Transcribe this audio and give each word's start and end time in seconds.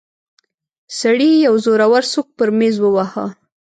سړي 0.99 1.31
يو 1.45 1.53
زورور 1.65 2.03
سوک 2.13 2.27
پر 2.37 2.49
ميز 2.57 2.75
وواهه. 2.81 3.25